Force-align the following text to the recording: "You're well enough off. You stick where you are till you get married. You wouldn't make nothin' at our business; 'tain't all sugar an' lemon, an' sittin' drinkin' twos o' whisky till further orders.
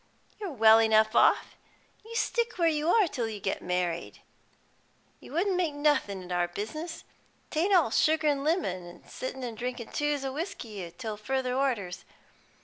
"You're 0.39 0.49
well 0.51 0.79
enough 0.81 1.13
off. 1.15 1.55
You 2.03 2.15
stick 2.15 2.57
where 2.57 2.67
you 2.67 2.87
are 2.89 3.07
till 3.07 3.29
you 3.29 3.39
get 3.39 3.61
married. 3.61 4.19
You 5.19 5.31
wouldn't 5.31 5.55
make 5.55 5.75
nothin' 5.75 6.23
at 6.23 6.31
our 6.31 6.47
business; 6.47 7.03
'tain't 7.51 7.75
all 7.75 7.91
sugar 7.91 8.25
an' 8.27 8.43
lemon, 8.43 8.83
an' 8.87 9.07
sittin' 9.07 9.53
drinkin' 9.53 9.91
twos 9.91 10.25
o' 10.25 10.33
whisky 10.33 10.91
till 10.97 11.17
further 11.17 11.53
orders. 11.53 12.03